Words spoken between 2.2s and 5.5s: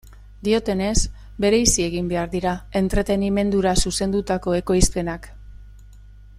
dira entretenimendura zuzendutako ekoizpenak.